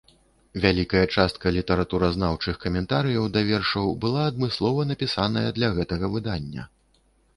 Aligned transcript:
Вялікая 0.63 1.01
частка 1.17 1.51
літаратуразнаўчых 1.57 2.57
каментарыяў 2.63 3.29
да 3.35 3.45
вершаў 3.53 3.93
была 4.07 4.25
адмыслова 4.33 4.87
напісаная 4.93 5.49
для 5.59 5.71
гэтага 5.77 6.05
выдання. 6.17 6.63